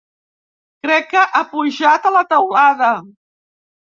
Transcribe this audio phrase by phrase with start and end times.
[0.85, 2.91] Crec que ha pujat a la teulada.